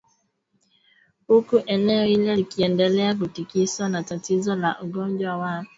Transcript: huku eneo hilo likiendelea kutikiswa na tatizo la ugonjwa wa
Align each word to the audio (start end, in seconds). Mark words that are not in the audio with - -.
huku 1.27 1.61
eneo 1.65 2.03
hilo 2.05 2.35
likiendelea 2.35 3.15
kutikiswa 3.15 3.89
na 3.89 4.03
tatizo 4.03 4.55
la 4.55 4.81
ugonjwa 4.81 5.37
wa 5.37 5.65